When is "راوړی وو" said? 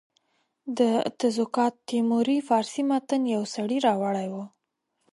3.87-4.43